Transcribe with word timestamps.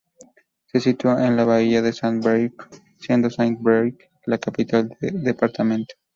Se 0.65 0.79
sitúa 0.79 1.27
en 1.27 1.35
la 1.37 1.45
bahía 1.45 1.83
de 1.83 1.93
Saint-Brieuc, 1.93 2.67
siendo 2.97 3.29
Saint-Brieuc 3.29 3.99
la 4.25 4.39
capital 4.39 4.89
del 4.99 5.23
departamento. 5.23 5.93